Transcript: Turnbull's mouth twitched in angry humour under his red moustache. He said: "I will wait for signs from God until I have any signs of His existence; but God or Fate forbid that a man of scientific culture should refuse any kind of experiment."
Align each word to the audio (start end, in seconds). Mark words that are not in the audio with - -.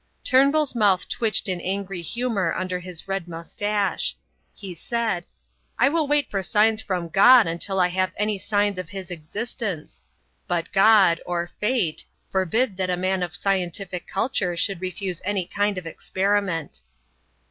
Turnbull's 0.23 0.73
mouth 0.73 1.07
twitched 1.07 1.47
in 1.47 1.61
angry 1.61 2.01
humour 2.01 2.55
under 2.55 2.79
his 2.79 3.07
red 3.07 3.27
moustache. 3.27 4.17
He 4.55 4.73
said: 4.73 5.25
"I 5.77 5.89
will 5.89 6.07
wait 6.07 6.31
for 6.31 6.41
signs 6.41 6.81
from 6.81 7.07
God 7.07 7.45
until 7.45 7.79
I 7.79 7.89
have 7.89 8.11
any 8.17 8.39
signs 8.39 8.79
of 8.79 8.89
His 8.89 9.11
existence; 9.11 10.01
but 10.47 10.73
God 10.73 11.21
or 11.23 11.51
Fate 11.59 12.03
forbid 12.31 12.77
that 12.77 12.89
a 12.89 12.97
man 12.97 13.21
of 13.21 13.35
scientific 13.35 14.07
culture 14.07 14.57
should 14.57 14.81
refuse 14.81 15.21
any 15.23 15.45
kind 15.45 15.77
of 15.77 15.85
experiment." 15.85 16.81